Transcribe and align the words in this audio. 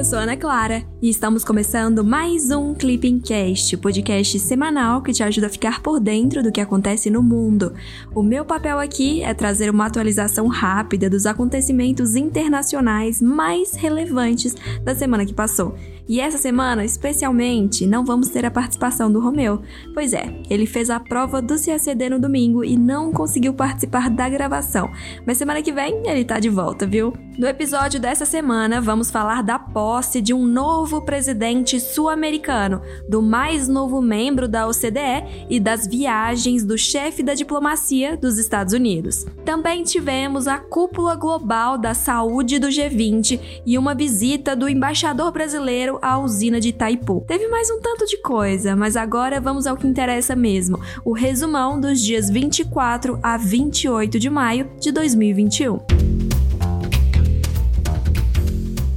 eu 0.00 0.04
sou 0.04 0.18
Ana 0.18 0.34
Clara 0.34 0.82
e 1.02 1.10
estamos 1.10 1.44
começando 1.44 2.02
mais 2.02 2.50
um 2.50 2.72
Clipping 2.72 3.20
Cast, 3.20 3.76
podcast 3.76 4.38
semanal 4.38 5.02
que 5.02 5.12
te 5.12 5.22
ajuda 5.22 5.48
a 5.48 5.50
ficar 5.50 5.82
por 5.82 6.00
dentro 6.00 6.42
do 6.42 6.50
que 6.50 6.58
acontece 6.58 7.10
no 7.10 7.22
mundo. 7.22 7.74
O 8.14 8.22
meu 8.22 8.42
papel 8.42 8.78
aqui 8.78 9.22
é 9.22 9.34
trazer 9.34 9.68
uma 9.68 9.84
atualização 9.84 10.46
rápida 10.46 11.10
dos 11.10 11.26
acontecimentos 11.26 12.16
internacionais 12.16 13.20
mais 13.20 13.74
relevantes 13.74 14.56
da 14.82 14.94
semana 14.94 15.26
que 15.26 15.34
passou. 15.34 15.74
E 16.08 16.18
essa 16.18 16.38
semana, 16.38 16.82
especialmente, 16.82 17.86
não 17.86 18.02
vamos 18.02 18.30
ter 18.30 18.46
a 18.46 18.50
participação 18.50 19.12
do 19.12 19.20
Romeu. 19.20 19.60
Pois 19.92 20.14
é, 20.14 20.34
ele 20.48 20.64
fez 20.64 20.88
a 20.88 20.98
prova 20.98 21.42
do 21.42 21.62
CACD 21.62 22.08
no 22.08 22.18
domingo 22.18 22.64
e 22.64 22.74
não 22.74 23.12
conseguiu 23.12 23.52
participar 23.52 24.08
da 24.08 24.30
gravação. 24.30 24.90
Mas 25.26 25.36
semana 25.36 25.62
que 25.62 25.70
vem 25.70 26.02
ele 26.06 26.24
tá 26.24 26.40
de 26.40 26.48
volta, 26.48 26.86
viu? 26.86 27.12
No 27.40 27.46
episódio 27.46 27.98
dessa 27.98 28.26
semana, 28.26 28.82
vamos 28.82 29.10
falar 29.10 29.42
da 29.42 29.58
posse 29.58 30.20
de 30.20 30.34
um 30.34 30.44
novo 30.44 31.00
presidente 31.00 31.80
sul-americano, 31.80 32.82
do 33.08 33.22
mais 33.22 33.66
novo 33.66 34.02
membro 34.02 34.46
da 34.46 34.68
OCDE 34.68 35.46
e 35.48 35.58
das 35.58 35.86
viagens 35.86 36.62
do 36.62 36.76
chefe 36.76 37.22
da 37.22 37.32
diplomacia 37.32 38.14
dos 38.14 38.36
Estados 38.36 38.74
Unidos. 38.74 39.24
Também 39.42 39.82
tivemos 39.84 40.46
a 40.46 40.58
cúpula 40.58 41.16
global 41.16 41.78
da 41.78 41.94
saúde 41.94 42.58
do 42.58 42.68
G20 42.68 43.62
e 43.64 43.78
uma 43.78 43.94
visita 43.94 44.54
do 44.54 44.68
embaixador 44.68 45.32
brasileiro 45.32 45.98
à 46.02 46.18
usina 46.18 46.60
de 46.60 46.68
Itaipu. 46.68 47.24
Teve 47.26 47.48
mais 47.48 47.70
um 47.70 47.80
tanto 47.80 48.04
de 48.04 48.18
coisa, 48.18 48.76
mas 48.76 48.98
agora 48.98 49.40
vamos 49.40 49.66
ao 49.66 49.78
que 49.78 49.86
interessa 49.86 50.36
mesmo: 50.36 50.78
o 51.02 51.14
resumão 51.14 51.80
dos 51.80 52.02
dias 52.02 52.28
24 52.28 53.18
a 53.22 53.38
28 53.38 54.18
de 54.18 54.28
maio 54.28 54.70
de 54.78 54.92
2021. 54.92 56.09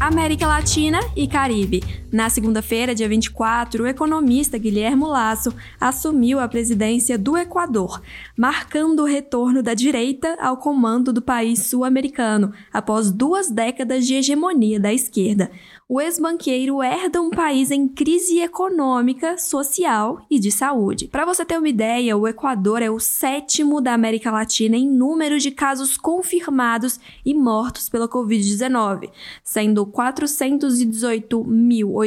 América 0.04 0.46
Latina 0.46 1.00
e 1.16 1.28
Caribe. 1.28 2.03
Na 2.14 2.30
segunda-feira, 2.30 2.94
dia 2.94 3.10
24, 3.10 3.84
o 3.84 3.88
economista 3.88 4.56
Guilhermo 4.56 5.08
Lasso 5.08 5.52
assumiu 5.82 6.40
a 6.40 6.48
presidência 6.48 7.18
do 7.18 7.36
Equador, 7.36 8.04
marcando 8.38 9.00
o 9.00 9.06
retorno 9.06 9.64
da 9.64 9.74
direita 9.74 10.38
ao 10.40 10.58
comando 10.58 11.12
do 11.12 11.24
país 11.24 11.66
sul-americano 11.66 12.54
após 12.72 13.12
duas 13.12 13.50
décadas 13.50 14.06
de 14.06 14.14
hegemonia 14.14 14.80
da 14.80 14.94
esquerda 14.94 15.50
o 15.94 16.02
ex-banqueiro 16.02 16.82
herda 16.82 17.22
um 17.22 17.30
país 17.30 17.70
em 17.70 17.88
crise 17.88 18.40
econômica, 18.40 19.38
social 19.38 20.26
e 20.28 20.40
de 20.40 20.50
saúde. 20.50 21.08
Para 21.08 21.24
você 21.24 21.46
ter 21.46 21.56
uma 21.56 21.70
ideia, 21.70 22.18
o 22.18 22.28
Equador 22.28 22.82
é 22.82 22.90
o 22.90 23.00
sétimo 23.00 23.80
da 23.80 23.94
América 23.94 24.32
Latina 24.32 24.76
em 24.76 24.90
número 24.90 25.38
de 25.38 25.52
casos 25.52 25.96
confirmados 25.96 27.00
e 27.24 27.36
mortos 27.36 27.90
pela 27.90 28.08
Covid-19, 28.08 29.12
sendo 29.44 29.86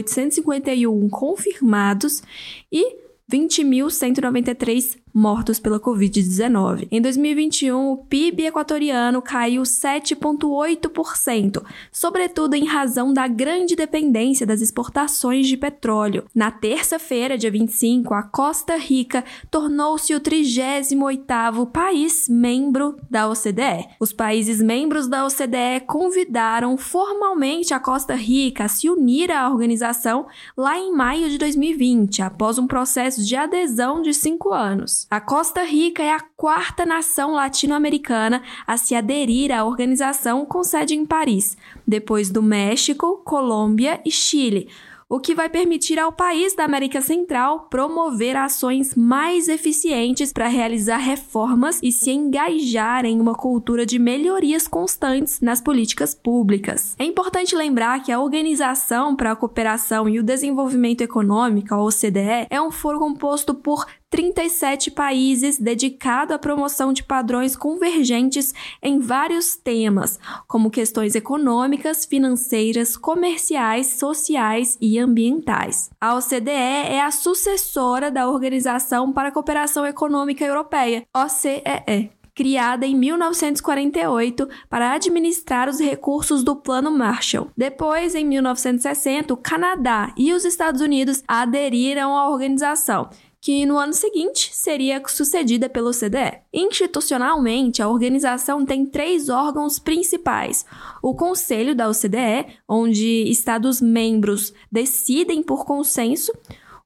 418.851 0.02 1.10
confirmados 1.10 2.22
e 2.70 2.96
20.193 3.30 4.98
mortos 5.16 5.58
pela 5.58 5.80
Covid-19. 5.80 6.88
Em 6.90 7.00
2021, 7.00 7.92
o 7.92 7.96
PIB 7.96 8.44
equatoriano 8.44 9.22
caiu 9.22 9.62
7,8%, 9.62 11.64
sobretudo 11.90 12.52
em 12.52 12.66
razão 12.66 13.14
da 13.14 13.26
grande 13.26 13.74
dependência 13.74 14.46
das 14.46 14.60
exportações 14.60 15.46
de 15.46 15.56
petróleo. 15.56 16.24
Na 16.34 16.50
terça-feira, 16.50 17.38
dia 17.38 17.50
25, 17.50 18.12
a 18.12 18.24
Costa 18.24 18.76
Rica 18.76 19.24
tornou-se 19.50 20.14
o 20.14 20.20
38º 20.20 21.70
país 21.70 22.28
membro 22.28 22.96
da 23.08 23.26
OCDE. 23.26 23.88
Os 23.98 24.12
países 24.12 24.60
membros 24.60 25.08
da 25.08 25.24
OCDE 25.24 25.86
convidaram 25.86 26.76
formalmente 26.76 27.72
a 27.72 27.80
Costa 27.80 28.14
Rica 28.14 28.64
a 28.64 28.68
se 28.68 28.90
unir 28.90 29.32
à 29.32 29.48
organização 29.48 30.26
lá 30.54 30.78
em 30.78 30.92
maio 30.92 31.30
de 31.30 31.38
2020, 31.38 32.20
após 32.20 32.58
um 32.58 32.66
processo 32.66 33.24
de 33.24 33.34
adesão 33.34 34.02
de 34.02 34.12
cinco 34.12 34.52
anos. 34.52 35.05
A 35.08 35.20
Costa 35.20 35.62
Rica 35.62 36.02
é 36.02 36.10
a 36.10 36.18
quarta 36.36 36.84
nação 36.84 37.32
latino-americana 37.32 38.42
a 38.66 38.76
se 38.76 38.92
aderir 38.92 39.52
à 39.52 39.64
organização 39.64 40.44
com 40.44 40.64
sede 40.64 40.96
em 40.96 41.06
Paris, 41.06 41.56
depois 41.86 42.28
do 42.28 42.42
México, 42.42 43.22
Colômbia 43.24 44.00
e 44.04 44.10
Chile 44.10 44.68
o 45.08 45.20
que 45.20 45.36
vai 45.36 45.48
permitir 45.48 46.00
ao 46.00 46.10
país 46.10 46.54
da 46.56 46.64
América 46.64 47.00
Central 47.00 47.68
promover 47.70 48.36
ações 48.36 48.96
mais 48.96 49.48
eficientes 49.48 50.32
para 50.32 50.48
realizar 50.48 50.96
reformas 50.96 51.78
e 51.80 51.92
se 51.92 52.10
engajar 52.10 53.04
em 53.04 53.20
uma 53.20 53.34
cultura 53.34 53.86
de 53.86 54.00
melhorias 54.00 54.66
constantes 54.66 55.40
nas 55.40 55.60
políticas 55.60 56.12
públicas. 56.12 56.96
É 56.98 57.04
importante 57.04 57.54
lembrar 57.54 58.02
que 58.02 58.10
a 58.10 58.18
Organização 58.18 59.14
para 59.14 59.30
a 59.30 59.36
Cooperação 59.36 60.08
e 60.08 60.18
o 60.18 60.24
Desenvolvimento 60.24 61.02
Econômico, 61.02 61.72
a 61.72 61.80
OCDE, 61.80 62.48
é 62.50 62.60
um 62.60 62.72
foro 62.72 62.98
composto 62.98 63.54
por 63.54 63.86
37 64.10 64.92
países 64.92 65.58
dedicado 65.58 66.32
à 66.32 66.38
promoção 66.38 66.92
de 66.92 67.02
padrões 67.02 67.56
convergentes 67.56 68.54
em 68.82 68.98
vários 69.00 69.56
temas, 69.56 70.18
como 70.46 70.70
questões 70.70 71.14
econômicas, 71.14 72.04
financeiras, 72.04 72.96
comerciais, 72.96 73.98
sociais 73.98 74.78
e 74.80 74.98
ambientais. 74.98 75.90
A 76.00 76.14
OCDE 76.14 76.50
é 76.50 77.02
a 77.02 77.10
sucessora 77.10 78.10
da 78.10 78.28
Organização 78.28 79.12
para 79.12 79.28
a 79.28 79.32
Cooperação 79.32 79.84
Econômica 79.84 80.44
Europeia, 80.44 81.04
OCEE 81.14 82.16
criada 82.36 82.86
em 82.86 82.94
1948 82.94 84.46
para 84.68 84.92
administrar 84.92 85.70
os 85.70 85.80
recursos 85.80 86.44
do 86.44 86.54
Plano 86.54 86.90
Marshall. 86.90 87.50
Depois, 87.56 88.14
em 88.14 88.26
1960, 88.26 89.32
o 89.32 89.38
Canadá 89.38 90.12
e 90.18 90.34
os 90.34 90.44
Estados 90.44 90.82
Unidos 90.82 91.24
aderiram 91.26 92.14
à 92.14 92.28
organização 92.28 93.08
que 93.40 93.64
no 93.64 93.78
ano 93.78 93.92
seguinte 93.92 94.50
seria 94.52 95.02
sucedida 95.06 95.68
pelo 95.68 95.92
CDE. 95.92 96.40
Institucionalmente, 96.52 97.82
a 97.82 97.88
organização 97.88 98.64
tem 98.64 98.84
três 98.84 99.28
órgãos 99.28 99.78
principais: 99.78 100.64
o 101.02 101.14
Conselho 101.14 101.74
da 101.74 101.88
OCDE, 101.88 102.46
onde 102.68 103.30
Estados-membros 103.30 104.52
decidem 104.70 105.42
por 105.42 105.64
consenso, 105.64 106.32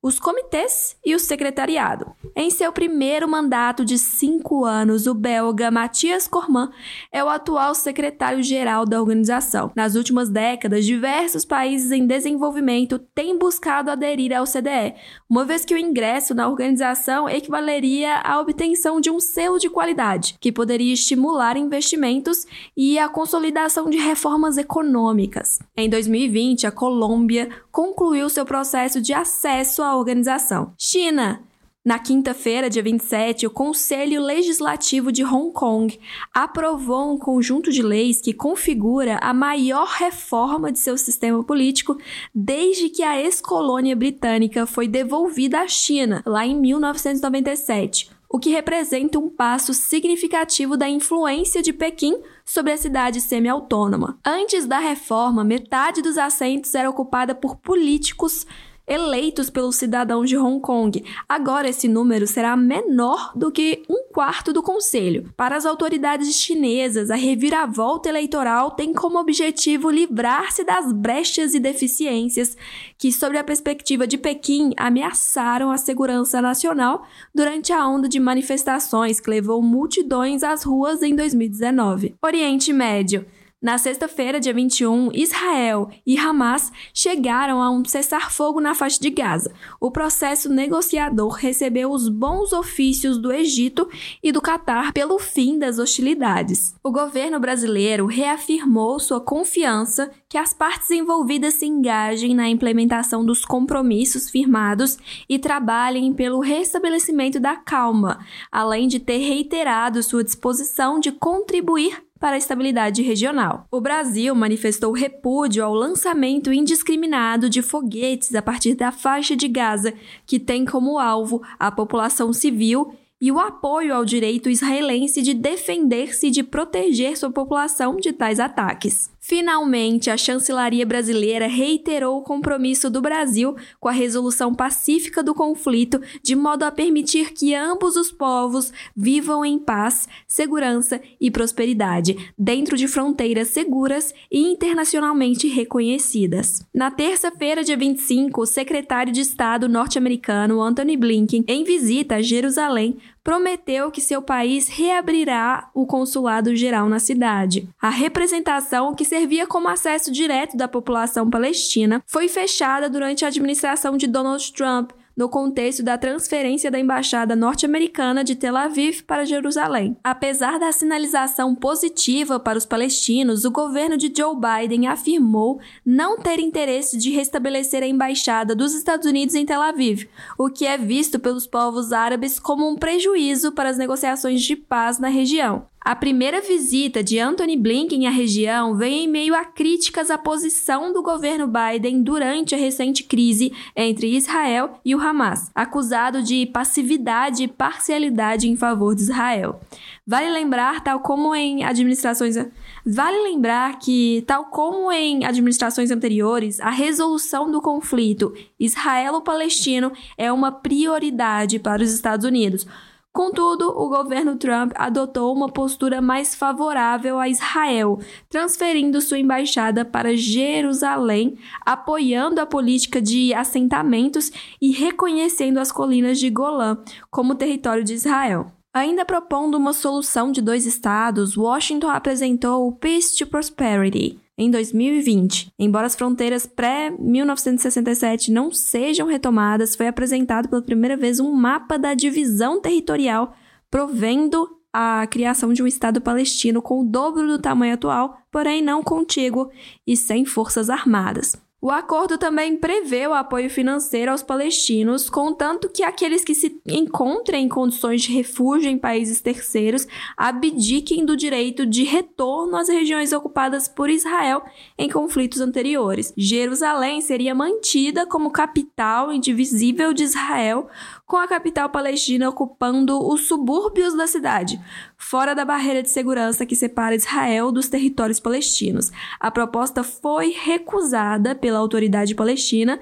os 0.02 0.18
comitês 0.18 0.96
e 1.04 1.14
o 1.14 1.18
secretariado. 1.18 2.12
Em 2.34 2.48
seu 2.48 2.72
primeiro 2.72 3.28
mandato 3.28 3.84
de 3.84 3.98
cinco 3.98 4.64
anos, 4.64 5.06
o 5.06 5.12
belga 5.12 5.70
Mathias 5.70 6.26
Corman 6.26 6.70
é 7.12 7.22
o 7.22 7.28
atual 7.28 7.74
secretário-geral 7.74 8.86
da 8.86 8.98
organização. 8.98 9.70
Nas 9.76 9.94
últimas 9.94 10.30
décadas, 10.30 10.86
diversos 10.86 11.44
países 11.44 11.90
em 11.92 12.06
desenvolvimento 12.06 12.98
têm 12.98 13.38
buscado 13.38 13.90
aderir 13.90 14.32
ao 14.32 14.46
CDE, 14.46 14.94
uma 15.28 15.44
vez 15.44 15.64
que 15.66 15.74
o 15.74 15.78
ingresso 15.78 16.34
na 16.34 16.48
organização 16.48 17.28
equivaleria 17.28 18.20
à 18.20 18.40
obtenção 18.40 19.00
de 19.00 19.10
um 19.10 19.20
selo 19.20 19.58
de 19.58 19.68
qualidade, 19.68 20.36
que 20.40 20.50
poderia 20.50 20.94
estimular 20.94 21.58
investimentos 21.58 22.46
e 22.74 22.98
a 22.98 23.08
consolidação 23.08 23.90
de 23.90 23.98
reformas 23.98 24.56
econômicas. 24.56 25.58
Em 25.76 25.90
2020, 25.90 26.66
a 26.66 26.70
Colômbia 26.70 27.50
concluiu 27.70 28.28
seu 28.30 28.46
processo 28.46 29.00
de 29.00 29.12
acesso 29.12 29.82
à 29.82 29.89
organização. 29.96 30.72
China. 30.78 31.42
Na 31.82 31.98
quinta-feira, 31.98 32.68
dia 32.68 32.82
27, 32.82 33.46
o 33.46 33.50
Conselho 33.50 34.22
Legislativo 34.22 35.10
de 35.10 35.24
Hong 35.24 35.50
Kong 35.50 35.98
aprovou 36.32 37.14
um 37.14 37.18
conjunto 37.18 37.72
de 37.72 37.80
leis 37.80 38.20
que 38.20 38.34
configura 38.34 39.18
a 39.22 39.32
maior 39.32 39.88
reforma 39.88 40.70
de 40.70 40.78
seu 40.78 40.98
sistema 40.98 41.42
político 41.42 41.96
desde 42.34 42.90
que 42.90 43.02
a 43.02 43.18
ex-colônia 43.18 43.96
britânica 43.96 44.66
foi 44.66 44.86
devolvida 44.86 45.60
à 45.60 45.66
China, 45.66 46.22
lá 46.26 46.46
em 46.46 46.54
1997 46.54 48.10
o 48.32 48.38
que 48.38 48.50
representa 48.50 49.18
um 49.18 49.28
passo 49.28 49.74
significativo 49.74 50.76
da 50.76 50.88
influência 50.88 51.60
de 51.60 51.72
Pequim 51.72 52.16
sobre 52.44 52.72
a 52.72 52.76
cidade 52.76 53.20
semi-autônoma. 53.20 54.20
Antes 54.24 54.66
da 54.66 54.78
reforma, 54.78 55.42
metade 55.42 56.00
dos 56.00 56.16
assentos 56.16 56.72
era 56.76 56.88
ocupada 56.88 57.34
por 57.34 57.56
políticos 57.56 58.46
eleitos 58.90 59.48
pelos 59.48 59.76
cidadãos 59.76 60.28
de 60.28 60.36
Hong 60.36 60.60
Kong. 60.60 61.04
Agora 61.28 61.68
esse 61.68 61.86
número 61.86 62.26
será 62.26 62.56
menor 62.56 63.32
do 63.36 63.52
que 63.52 63.84
um 63.88 64.08
quarto 64.12 64.52
do 64.52 64.62
conselho. 64.62 65.32
Para 65.36 65.56
as 65.56 65.64
autoridades 65.64 66.34
chinesas, 66.34 67.08
a 67.08 67.14
reviravolta 67.14 68.08
eleitoral 68.08 68.72
tem 68.72 68.92
como 68.92 69.20
objetivo 69.20 69.88
livrar-se 69.88 70.64
das 70.64 70.92
brechas 70.92 71.54
e 71.54 71.60
deficiências 71.60 72.56
que, 72.98 73.12
sob 73.12 73.38
a 73.38 73.44
perspectiva 73.44 74.08
de 74.08 74.18
Pequim, 74.18 74.72
ameaçaram 74.76 75.70
a 75.70 75.78
segurança 75.78 76.42
nacional 76.42 77.06
durante 77.32 77.72
a 77.72 77.86
onda 77.86 78.08
de 78.08 78.18
manifestações 78.18 79.20
que 79.20 79.30
levou 79.30 79.62
multidões 79.62 80.42
às 80.42 80.64
ruas 80.64 81.00
em 81.00 81.14
2019. 81.14 82.16
Oriente 82.20 82.72
Médio. 82.72 83.24
Na 83.62 83.76
sexta-feira, 83.76 84.40
dia 84.40 84.54
21, 84.54 85.10
Israel 85.12 85.90
e 86.06 86.16
Hamas 86.16 86.72
chegaram 86.94 87.60
a 87.60 87.70
um 87.70 87.84
cessar-fogo 87.84 88.58
na 88.58 88.74
faixa 88.74 88.98
de 88.98 89.10
Gaza. 89.10 89.52
O 89.78 89.90
processo 89.90 90.48
negociador 90.48 91.32
recebeu 91.34 91.90
os 91.90 92.08
bons 92.08 92.54
ofícios 92.54 93.18
do 93.18 93.30
Egito 93.30 93.86
e 94.22 94.32
do 94.32 94.40
Catar 94.40 94.94
pelo 94.94 95.18
fim 95.18 95.58
das 95.58 95.78
hostilidades. 95.78 96.74
O 96.82 96.90
governo 96.90 97.38
brasileiro 97.38 98.06
reafirmou 98.06 98.98
sua 98.98 99.20
confiança 99.20 100.10
que 100.26 100.38
as 100.38 100.54
partes 100.54 100.90
envolvidas 100.90 101.52
se 101.52 101.66
engajem 101.66 102.34
na 102.34 102.48
implementação 102.48 103.22
dos 103.22 103.44
compromissos 103.44 104.30
firmados 104.30 104.96
e 105.28 105.38
trabalhem 105.38 106.14
pelo 106.14 106.40
restabelecimento 106.40 107.38
da 107.38 107.56
calma, 107.56 108.24
além 108.50 108.88
de 108.88 108.98
ter 108.98 109.18
reiterado 109.18 110.02
sua 110.02 110.24
disposição 110.24 110.98
de 110.98 111.12
contribuir 111.12 112.09
para 112.20 112.36
a 112.36 112.38
estabilidade 112.38 113.02
regional. 113.02 113.66
O 113.70 113.80
Brasil 113.80 114.34
manifestou 114.34 114.92
repúdio 114.92 115.64
ao 115.64 115.74
lançamento 115.74 116.52
indiscriminado 116.52 117.48
de 117.48 117.62
foguetes 117.62 118.34
a 118.34 118.42
partir 118.42 118.74
da 118.74 118.92
faixa 118.92 119.34
de 119.34 119.48
Gaza, 119.48 119.94
que 120.26 120.38
tem 120.38 120.66
como 120.66 120.98
alvo 120.98 121.42
a 121.58 121.72
população 121.72 122.32
civil 122.32 122.92
e 123.20 123.30
o 123.30 123.38
apoio 123.38 123.94
ao 123.94 124.04
direito 124.04 124.48
israelense 124.48 125.20
de 125.20 125.34
defender-se 125.34 126.28
e 126.28 126.30
de 126.30 126.42
proteger 126.42 127.16
sua 127.18 127.30
população 127.30 127.96
de 127.96 128.12
tais 128.12 128.40
ataques. 128.40 129.10
Finalmente, 129.22 130.10
a 130.10 130.16
chancelaria 130.16 130.86
brasileira 130.86 131.46
reiterou 131.46 132.18
o 132.18 132.22
compromisso 132.22 132.88
do 132.88 133.02
Brasil 133.02 133.54
com 133.78 133.88
a 133.88 133.92
resolução 133.92 134.54
pacífica 134.54 135.22
do 135.22 135.34
conflito, 135.34 136.00
de 136.22 136.34
modo 136.34 136.62
a 136.62 136.70
permitir 136.72 137.34
que 137.34 137.54
ambos 137.54 137.96
os 137.96 138.10
povos 138.10 138.72
vivam 138.96 139.44
em 139.44 139.58
paz, 139.58 140.08
segurança 140.26 141.00
e 141.20 141.30
prosperidade, 141.30 142.32
dentro 142.36 142.78
de 142.78 142.88
fronteiras 142.88 143.48
seguras 143.48 144.14
e 144.32 144.40
internacionalmente 144.40 145.46
reconhecidas. 145.46 146.66
Na 146.74 146.90
terça-feira, 146.90 147.62
dia 147.62 147.76
25, 147.76 148.40
o 148.40 148.46
secretário 148.46 149.12
de 149.12 149.20
Estado 149.20 149.68
norte-americano 149.68 150.62
Anthony 150.62 150.96
Blinken, 150.96 151.44
em 151.46 151.62
visita 151.62 152.16
a 152.16 152.22
Jerusalém, 152.22 152.96
prometeu 153.22 153.90
que 153.90 154.00
seu 154.00 154.22
país 154.22 154.68
reabrirá 154.68 155.70
o 155.74 155.86
consulado 155.86 156.54
geral 156.54 156.88
na 156.88 156.98
cidade. 156.98 157.68
A 157.80 157.90
representação, 157.90 158.94
que 158.94 159.04
servia 159.04 159.46
como 159.46 159.68
acesso 159.68 160.10
direto 160.10 160.56
da 160.56 160.68
população 160.68 161.28
palestina, 161.28 162.02
foi 162.06 162.28
fechada 162.28 162.88
durante 162.88 163.24
a 163.24 163.28
administração 163.28 163.96
de 163.96 164.06
Donald 164.06 164.52
Trump 164.52 164.92
no 165.20 165.28
contexto 165.28 165.82
da 165.82 165.98
transferência 165.98 166.70
da 166.70 166.80
embaixada 166.80 167.36
norte-americana 167.36 168.24
de 168.24 168.34
Tel 168.34 168.56
Aviv 168.56 169.02
para 169.02 169.26
Jerusalém. 169.26 169.94
Apesar 170.02 170.58
da 170.58 170.72
sinalização 170.72 171.54
positiva 171.54 172.40
para 172.40 172.56
os 172.56 172.64
palestinos, 172.64 173.44
o 173.44 173.50
governo 173.50 173.98
de 173.98 174.10
Joe 174.16 174.34
Biden 174.34 174.86
afirmou 174.86 175.60
não 175.84 176.18
ter 176.18 176.40
interesse 176.40 176.96
de 176.96 177.10
restabelecer 177.10 177.82
a 177.82 177.86
embaixada 177.86 178.54
dos 178.54 178.72
Estados 178.72 179.04
Unidos 179.04 179.34
em 179.34 179.44
Tel 179.44 179.60
Aviv, 179.60 180.08
o 180.38 180.48
que 180.48 180.64
é 180.64 180.78
visto 180.78 181.18
pelos 181.18 181.46
povos 181.46 181.92
árabes 181.92 182.38
como 182.38 182.66
um 182.66 182.74
prejuízo 182.74 183.52
para 183.52 183.68
as 183.68 183.76
negociações 183.76 184.40
de 184.40 184.56
paz 184.56 184.98
na 184.98 185.08
região. 185.08 185.69
A 185.82 185.96
primeira 185.96 186.42
visita 186.42 187.02
de 187.02 187.18
Anthony 187.18 187.56
Blinken 187.56 188.06
à 188.06 188.10
região 188.10 188.76
vem 188.76 189.04
em 189.04 189.08
meio 189.08 189.34
a 189.34 189.46
críticas 189.46 190.10
à 190.10 190.18
posição 190.18 190.92
do 190.92 191.02
governo 191.02 191.48
Biden 191.48 192.02
durante 192.02 192.54
a 192.54 192.58
recente 192.58 193.02
crise 193.02 193.50
entre 193.74 194.14
Israel 194.14 194.78
e 194.84 194.94
o 194.94 195.00
Hamas, 195.00 195.50
acusado 195.54 196.22
de 196.22 196.44
passividade 196.44 197.44
e 197.44 197.48
parcialidade 197.48 198.46
em 198.46 198.56
favor 198.56 198.94
de 198.94 199.02
Israel. 199.02 199.58
Vale 200.06 200.28
lembrar, 200.28 200.84
tal 200.84 201.00
como 201.00 201.34
em 201.34 201.64
administrações 201.64 202.36
Vale 202.84 203.22
lembrar 203.22 203.78
que, 203.78 204.22
tal 204.26 204.46
como 204.46 204.92
em 204.92 205.24
administrações 205.24 205.90
anteriores, 205.90 206.60
a 206.60 206.70
resolução 206.70 207.50
do 207.50 207.60
conflito 207.60 208.34
israelo-palestino 208.58 209.92
é 210.18 210.30
uma 210.30 210.52
prioridade 210.52 211.58
para 211.58 211.82
os 211.82 211.90
Estados 211.90 212.26
Unidos. 212.26 212.66
Contudo, 213.12 213.68
o 213.70 213.88
governo 213.88 214.36
Trump 214.36 214.72
adotou 214.76 215.34
uma 215.34 215.48
postura 215.48 216.00
mais 216.00 216.34
favorável 216.34 217.18
a 217.18 217.28
Israel, 217.28 217.98
transferindo 218.28 219.00
sua 219.00 219.18
embaixada 219.18 219.84
para 219.84 220.16
Jerusalém, 220.16 221.36
apoiando 221.66 222.40
a 222.40 222.46
política 222.46 223.02
de 223.02 223.34
assentamentos 223.34 224.30
e 224.62 224.70
reconhecendo 224.70 225.58
as 225.58 225.72
colinas 225.72 226.20
de 226.20 226.30
Golã 226.30 226.78
como 227.10 227.34
território 227.34 227.82
de 227.82 227.94
Israel. 227.94 228.52
Ainda 228.72 229.04
propondo 229.04 229.56
uma 229.56 229.72
solução 229.72 230.30
de 230.30 230.40
dois 230.40 230.64
estados, 230.64 231.36
Washington 231.36 231.88
apresentou 231.88 232.68
o 232.68 232.72
Peace 232.72 233.16
to 233.18 233.26
Prosperity, 233.26 234.20
em 234.40 234.50
2020. 234.50 235.52
Embora 235.58 235.86
as 235.86 235.94
fronteiras 235.94 236.46
pré-1967 236.46 238.30
não 238.30 238.50
sejam 238.50 239.06
retomadas, 239.06 239.76
foi 239.76 239.86
apresentado 239.86 240.48
pela 240.48 240.62
primeira 240.62 240.96
vez 240.96 241.20
um 241.20 241.30
mapa 241.30 241.78
da 241.78 241.92
divisão 241.92 242.58
territorial, 242.58 243.34
provendo 243.70 244.48
a 244.72 245.06
criação 245.06 245.52
de 245.52 245.62
um 245.62 245.66
Estado 245.66 246.00
palestino 246.00 246.62
com 246.62 246.80
o 246.80 246.84
dobro 246.84 247.26
do 247.26 247.38
tamanho 247.38 247.74
atual, 247.74 248.16
porém 248.32 248.62
não 248.62 248.82
contíguo 248.82 249.50
e 249.86 249.94
sem 249.94 250.24
forças 250.24 250.70
armadas. 250.70 251.36
O 251.62 251.70
acordo 251.70 252.16
também 252.16 252.56
prevê 252.56 253.06
o 253.06 253.12
apoio 253.12 253.50
financeiro 253.50 254.10
aos 254.10 254.22
palestinos, 254.22 255.10
contanto 255.10 255.68
que 255.68 255.82
aqueles 255.82 256.24
que 256.24 256.34
se 256.34 256.58
encontrem 256.66 257.44
em 257.44 257.48
condições 257.50 258.00
de 258.00 258.10
refúgio 258.10 258.70
em 258.70 258.78
países 258.78 259.20
terceiros 259.20 259.86
abdiquem 260.16 261.04
do 261.04 261.14
direito 261.14 261.66
de 261.66 261.84
retorno 261.84 262.56
às 262.56 262.70
regiões 262.70 263.12
ocupadas 263.12 263.68
por 263.68 263.90
Israel 263.90 264.42
em 264.78 264.88
conflitos 264.88 265.42
anteriores. 265.42 266.14
Jerusalém 266.16 267.02
seria 267.02 267.34
mantida 267.34 268.06
como 268.06 268.30
capital 268.30 269.12
indivisível 269.12 269.92
de 269.92 270.04
Israel, 270.04 270.66
com 271.10 271.16
a 271.16 271.26
capital 271.26 271.68
palestina 271.68 272.28
ocupando 272.28 273.04
os 273.04 273.26
subúrbios 273.26 273.96
da 273.96 274.06
cidade, 274.06 274.60
fora 274.96 275.34
da 275.34 275.44
barreira 275.44 275.82
de 275.82 275.90
segurança 275.90 276.46
que 276.46 276.54
separa 276.54 276.94
Israel 276.94 277.50
dos 277.50 277.68
territórios 277.68 278.20
palestinos. 278.20 278.92
A 279.18 279.28
proposta 279.28 279.82
foi 279.82 280.30
recusada 280.30 281.34
pela 281.34 281.58
autoridade 281.58 282.14
palestina, 282.14 282.78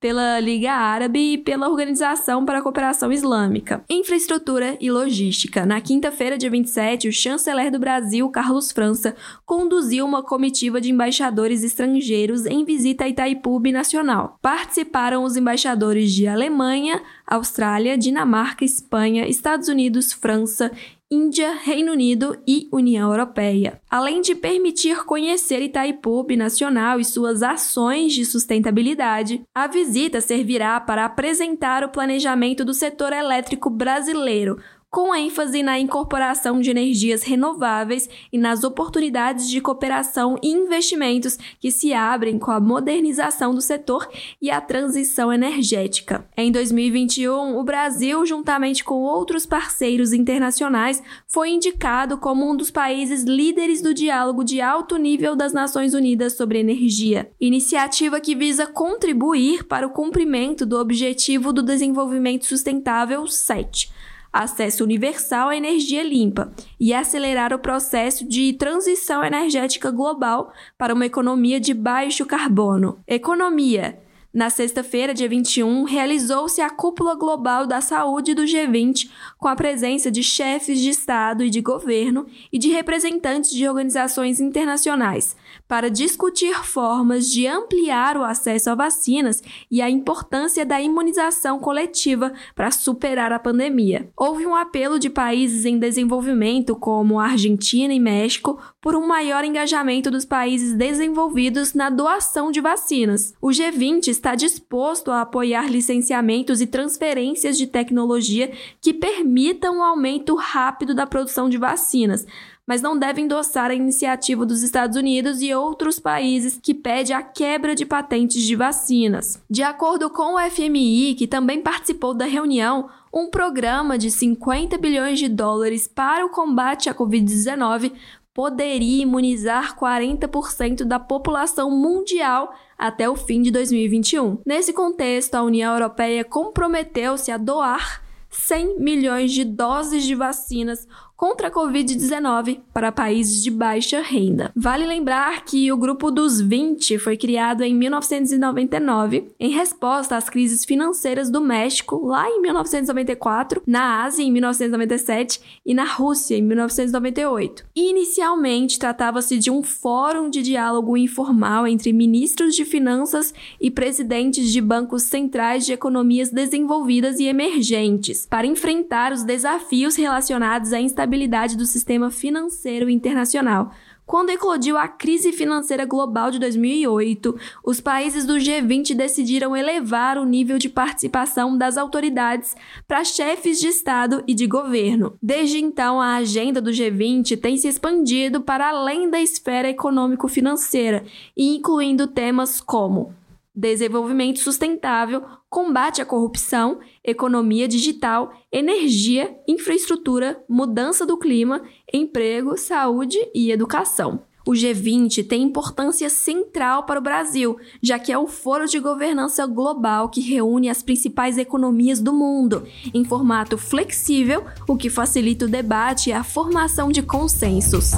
pela 0.00 0.38
Liga 0.40 0.72
Árabe 0.72 1.32
e 1.32 1.38
pela 1.38 1.68
Organização 1.68 2.44
para 2.44 2.58
a 2.58 2.62
Cooperação 2.62 3.10
Islâmica. 3.10 3.82
Infraestrutura 3.88 4.76
e 4.80 4.90
logística. 4.90 5.64
Na 5.64 5.80
quinta-feira, 5.80 6.36
dia 6.36 6.50
27, 6.50 7.08
o 7.08 7.12
chanceler 7.12 7.70
do 7.70 7.78
Brasil, 7.78 8.28
Carlos 8.28 8.70
França, 8.70 9.16
conduziu 9.44 10.04
uma 10.04 10.22
comitiva 10.22 10.80
de 10.80 10.90
embaixadores 10.90 11.64
estrangeiros 11.64 12.44
em 12.46 12.64
visita 12.64 13.04
a 13.04 13.08
Itaipu 13.08 13.60
Nacional. 13.72 14.38
Participaram 14.42 15.24
os 15.24 15.36
embaixadores 15.36 16.12
de 16.12 16.26
Alemanha, 16.26 17.02
Austrália, 17.26 17.96
Dinamarca, 17.96 18.64
Espanha, 18.64 19.26
Estados 19.26 19.68
Unidos, 19.68 20.12
França 20.12 20.70
Índia, 21.08 21.52
Reino 21.52 21.92
Unido 21.92 22.36
e 22.44 22.68
União 22.72 23.12
Europeia. 23.12 23.80
Além 23.88 24.20
de 24.20 24.34
permitir 24.34 25.04
conhecer 25.04 25.62
Itaipu 25.62 26.26
Nacional 26.36 26.98
e 26.98 27.04
suas 27.04 27.44
ações 27.44 28.12
de 28.12 28.24
sustentabilidade, 28.24 29.40
a 29.54 29.68
visita 29.68 30.20
servirá 30.20 30.80
para 30.80 31.04
apresentar 31.04 31.84
o 31.84 31.90
planejamento 31.90 32.64
do 32.64 32.74
setor 32.74 33.12
elétrico 33.12 33.70
brasileiro, 33.70 34.58
com 34.96 35.14
ênfase 35.14 35.62
na 35.62 35.78
incorporação 35.78 36.58
de 36.58 36.70
energias 36.70 37.22
renováveis 37.22 38.08
e 38.32 38.38
nas 38.38 38.64
oportunidades 38.64 39.46
de 39.46 39.60
cooperação 39.60 40.38
e 40.42 40.48
investimentos 40.48 41.38
que 41.60 41.70
se 41.70 41.92
abrem 41.92 42.38
com 42.38 42.50
a 42.50 42.58
modernização 42.58 43.54
do 43.54 43.60
setor 43.60 44.08
e 44.40 44.50
a 44.50 44.58
transição 44.58 45.30
energética. 45.30 46.26
Em 46.34 46.50
2021, 46.50 47.58
o 47.58 47.62
Brasil, 47.62 48.24
juntamente 48.24 48.82
com 48.82 49.02
outros 49.02 49.44
parceiros 49.44 50.14
internacionais, 50.14 51.02
foi 51.28 51.50
indicado 51.50 52.16
como 52.16 52.50
um 52.50 52.56
dos 52.56 52.70
países 52.70 53.22
líderes 53.22 53.82
do 53.82 53.92
diálogo 53.92 54.42
de 54.42 54.62
alto 54.62 54.96
nível 54.96 55.36
das 55.36 55.52
Nações 55.52 55.92
Unidas 55.92 56.38
sobre 56.38 56.58
energia, 56.58 57.30
iniciativa 57.38 58.18
que 58.18 58.34
visa 58.34 58.66
contribuir 58.66 59.64
para 59.64 59.86
o 59.86 59.90
cumprimento 59.90 60.64
do 60.64 60.80
Objetivo 60.80 61.52
do 61.52 61.62
Desenvolvimento 61.62 62.46
Sustentável 62.46 63.26
7 63.26 63.94
acesso 64.42 64.84
universal 64.84 65.48
à 65.48 65.56
energia 65.56 66.02
limpa 66.02 66.52
e 66.78 66.92
acelerar 66.92 67.52
o 67.52 67.58
processo 67.58 68.26
de 68.28 68.52
transição 68.54 69.24
energética 69.24 69.90
global 69.90 70.52
para 70.76 70.94
uma 70.94 71.06
economia 71.06 71.58
de 71.58 71.72
baixo 71.72 72.26
carbono. 72.26 72.98
Economia 73.06 73.98
na 74.32 74.50
sexta-feira, 74.50 75.14
dia 75.14 75.28
21, 75.28 75.84
realizou-se 75.84 76.60
a 76.60 76.68
Cúpula 76.68 77.14
Global 77.14 77.66
da 77.66 77.80
Saúde 77.80 78.34
do 78.34 78.42
G20, 78.42 79.08
com 79.38 79.48
a 79.48 79.56
presença 79.56 80.10
de 80.10 80.22
chefes 80.22 80.80
de 80.80 80.90
Estado 80.90 81.42
e 81.42 81.50
de 81.50 81.60
governo 81.60 82.26
e 82.52 82.58
de 82.58 82.68
representantes 82.68 83.50
de 83.50 83.66
organizações 83.66 84.40
internacionais, 84.40 85.36
para 85.66 85.90
discutir 85.90 86.64
formas 86.64 87.30
de 87.30 87.46
ampliar 87.46 88.16
o 88.16 88.24
acesso 88.24 88.70
a 88.70 88.74
vacinas 88.74 89.42
e 89.70 89.80
a 89.80 89.88
importância 89.88 90.66
da 90.66 90.80
imunização 90.80 91.58
coletiva 91.58 92.32
para 92.54 92.70
superar 92.70 93.32
a 93.32 93.38
pandemia. 93.38 94.10
Houve 94.16 94.46
um 94.46 94.54
apelo 94.54 94.98
de 94.98 95.08
países 95.08 95.64
em 95.64 95.78
desenvolvimento, 95.78 96.76
como 96.76 97.20
Argentina 97.20 97.94
e 97.94 98.00
México, 98.00 98.60
por 98.80 98.94
um 98.94 99.06
maior 99.06 99.44
engajamento 99.44 100.10
dos 100.10 100.24
países 100.24 100.74
desenvolvidos 100.74 101.74
na 101.74 101.90
doação 101.90 102.50
de 102.50 102.60
vacinas. 102.60 103.34
O 103.40 103.48
G20 103.48 104.08
está 104.08 104.25
disposto 104.34 105.10
a 105.10 105.20
apoiar 105.20 105.70
licenciamentos 105.70 106.60
e 106.60 106.66
transferências 106.66 107.56
de 107.56 107.66
tecnologia 107.66 108.50
que 108.80 108.92
permitam 108.92 109.76
o 109.76 109.78
um 109.78 109.82
aumento 109.82 110.34
rápido 110.34 110.94
da 110.94 111.06
produção 111.06 111.48
de 111.48 111.56
vacinas 111.56 112.26
mas 112.66 112.82
não 112.82 112.98
deve 112.98 113.22
endossar 113.22 113.70
a 113.70 113.74
iniciativa 113.74 114.44
dos 114.44 114.62
Estados 114.62 114.96
Unidos 114.96 115.40
e 115.40 115.54
outros 115.54 116.00
países 116.00 116.58
que 116.60 116.74
pede 116.74 117.12
a 117.12 117.22
quebra 117.22 117.74
de 117.74 117.86
patentes 117.86 118.42
de 118.42 118.56
vacinas. 118.56 119.40
De 119.48 119.62
acordo 119.62 120.10
com 120.10 120.34
o 120.34 120.50
FMI, 120.50 121.14
que 121.14 121.28
também 121.28 121.62
participou 121.62 122.12
da 122.12 122.24
reunião, 122.24 122.90
um 123.14 123.30
programa 123.30 123.96
de 123.96 124.10
50 124.10 124.76
bilhões 124.78 125.18
de 125.18 125.28
dólares 125.28 125.86
para 125.86 126.26
o 126.26 126.30
combate 126.30 126.90
à 126.90 126.94
Covid-19 126.94 127.92
poderia 128.36 129.02
imunizar 129.02 129.74
40% 129.78 130.84
da 130.84 131.00
população 131.00 131.70
mundial 131.70 132.52
até 132.76 133.08
o 133.08 133.16
fim 133.16 133.40
de 133.40 133.50
2021. 133.50 134.42
Nesse 134.44 134.74
contexto, 134.74 135.36
a 135.36 135.42
União 135.42 135.72
Europeia 135.72 136.22
comprometeu-se 136.22 137.32
a 137.32 137.38
doar 137.38 138.02
100 138.28 138.78
milhões 138.78 139.32
de 139.32 139.42
doses 139.42 140.04
de 140.04 140.14
vacinas 140.14 140.86
contra 141.16 141.48
a 141.48 141.50
Covid-19 141.50 142.60
para 142.72 142.92
países 142.92 143.42
de 143.42 143.50
baixa 143.50 144.02
renda. 144.02 144.52
Vale 144.54 144.86
lembrar 144.86 145.44
que 145.44 145.72
o 145.72 145.76
Grupo 145.76 146.10
dos 146.10 146.40
20 146.40 146.98
foi 146.98 147.16
criado 147.16 147.62
em 147.62 147.74
1999 147.74 149.28
em 149.40 149.50
resposta 149.50 150.16
às 150.16 150.28
crises 150.28 150.64
financeiras 150.64 151.30
do 151.30 151.40
México 151.40 152.06
lá 152.06 152.28
em 152.28 152.40
1994, 152.42 153.62
na 153.66 154.04
Ásia 154.04 154.22
em 154.22 154.30
1997 154.30 155.40
e 155.64 155.72
na 155.72 155.84
Rússia 155.84 156.36
em 156.36 156.42
1998. 156.42 157.64
Inicialmente 157.74 158.78
tratava-se 158.78 159.38
de 159.38 159.50
um 159.50 159.62
fórum 159.62 160.28
de 160.28 160.42
diálogo 160.42 160.96
informal 160.96 161.66
entre 161.66 161.92
ministros 161.92 162.54
de 162.54 162.64
finanças 162.64 163.32
e 163.60 163.70
presidentes 163.70 164.52
de 164.52 164.60
bancos 164.60 165.04
centrais 165.04 165.64
de 165.64 165.72
economias 165.72 166.30
desenvolvidas 166.30 167.18
e 167.18 167.24
emergentes 167.24 168.26
para 168.26 168.46
enfrentar 168.46 169.12
os 169.12 169.22
desafios 169.22 169.96
relacionados 169.96 170.72
à 170.72 170.80
instabilidade 170.80 171.05
estabilidade 171.06 171.56
do 171.56 171.64
sistema 171.64 172.10
financeiro 172.10 172.90
internacional. 172.90 173.70
Quando 174.04 174.30
eclodiu 174.30 174.76
a 174.76 174.86
crise 174.86 175.32
financeira 175.32 175.84
global 175.84 176.30
de 176.30 176.38
2008, 176.38 177.36
os 177.64 177.80
países 177.80 178.24
do 178.24 178.34
G20 178.34 178.94
decidiram 178.94 179.56
elevar 179.56 180.16
o 180.16 180.24
nível 180.24 180.58
de 180.58 180.68
participação 180.68 181.56
das 181.56 181.76
autoridades 181.76 182.54
para 182.86 183.04
chefes 183.04 183.58
de 183.58 183.68
Estado 183.68 184.22
e 184.26 184.34
de 184.34 184.46
governo. 184.46 185.16
Desde 185.20 185.58
então, 185.58 186.00
a 186.00 186.16
agenda 186.16 186.60
do 186.60 186.70
G20 186.70 187.40
tem 187.40 187.56
se 187.56 187.66
expandido 187.66 188.40
para 188.40 188.68
além 188.68 189.10
da 189.10 189.20
esfera 189.20 189.68
econômico-financeira, 189.68 191.04
incluindo 191.36 192.06
temas 192.06 192.60
como 192.60 193.12
desenvolvimento 193.56 194.38
sustentável, 194.38 195.24
combate 195.48 196.02
à 196.02 196.04
corrupção, 196.04 196.78
economia 197.02 197.66
digital, 197.66 198.30
energia, 198.52 199.34
infraestrutura, 199.48 200.44
mudança 200.46 201.06
do 201.06 201.16
clima, 201.16 201.62
emprego, 201.92 202.58
saúde 202.58 203.18
e 203.34 203.50
educação. 203.50 204.22
O 204.46 204.52
G20 204.52 205.26
tem 205.26 205.42
importância 205.42 206.08
central 206.08 206.84
para 206.84 207.00
o 207.00 207.02
Brasil, 207.02 207.58
já 207.82 207.98
que 207.98 208.12
é 208.12 208.18
o 208.18 208.28
foro 208.28 208.66
de 208.66 208.78
governança 208.78 209.44
global 209.44 210.08
que 210.08 210.20
reúne 210.20 210.68
as 210.68 210.84
principais 210.84 211.36
economias 211.36 212.00
do 212.00 212.12
mundo, 212.12 212.62
em 212.94 213.04
formato 213.04 213.58
flexível, 213.58 214.44
o 214.68 214.76
que 214.76 214.88
facilita 214.88 215.46
o 215.46 215.48
debate 215.48 216.10
e 216.10 216.12
a 216.12 216.22
formação 216.22 216.90
de 216.90 217.02
consensos. 217.02 217.90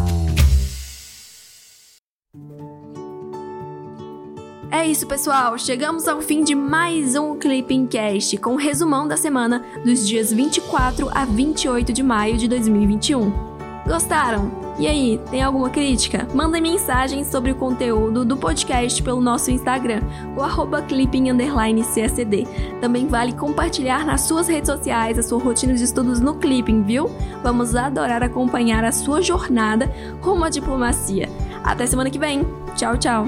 É 4.70 4.87
isso, 4.87 5.06
pessoal. 5.06 5.56
Chegamos 5.56 6.06
ao 6.06 6.20
fim 6.20 6.44
de 6.44 6.54
mais 6.54 7.14
um 7.16 7.37
Clipping 7.37 7.87
Cast 7.87 8.37
com 8.37 8.52
um 8.52 8.56
resumão 8.56 9.08
da 9.08 9.16
semana 9.16 9.64
dos 9.82 10.06
dias 10.06 10.30
24 10.30 11.08
a 11.10 11.25
28 11.25 11.90
de 11.90 12.02
maio 12.02 12.37
de 12.37 12.46
2021. 12.46 13.32
Gostaram? 13.87 14.68
E 14.78 14.87
aí, 14.87 15.18
tem 15.30 15.42
alguma 15.42 15.70
crítica? 15.70 16.28
Manda 16.34 16.60
mensagem 16.60 17.25
sobre 17.25 17.50
o 17.50 17.54
conteúdo 17.54 18.26
do 18.26 18.37
podcast 18.37 19.02
pelo 19.02 19.22
nosso 19.22 19.50
Instagram, 19.50 20.02
o 20.37 20.42
arroba 20.42 20.82
clipping__cacd. 20.82 22.46
Também 22.78 23.08
vale 23.08 23.32
compartilhar 23.32 24.04
nas 24.04 24.20
suas 24.20 24.46
redes 24.48 24.68
sociais 24.70 25.18
a 25.18 25.22
sua 25.22 25.42
rotina 25.42 25.72
de 25.72 25.82
estudos 25.82 26.20
no 26.20 26.34
Clipping, 26.34 26.82
viu? 26.82 27.10
Vamos 27.42 27.75
adorar 27.75 28.22
acompanhar 28.22 28.84
a 28.84 28.92
sua 28.92 29.22
jornada 29.22 29.90
rumo 30.20 30.44
à 30.44 30.50
diplomacia. 30.50 31.28
Até 31.64 31.87
semana 31.87 32.10
que 32.10 32.18
vem. 32.18 32.46
Tchau, 32.76 32.98
tchau. 32.98 33.26